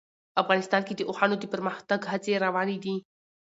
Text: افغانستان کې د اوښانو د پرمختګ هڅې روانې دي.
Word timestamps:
افغانستان 0.41 0.81
کې 0.87 0.93
د 0.95 1.01
اوښانو 1.09 1.35
د 1.39 1.45
پرمختګ 1.53 1.99
هڅې 2.11 2.33
روانې 2.45 2.77
دي. 2.83 2.95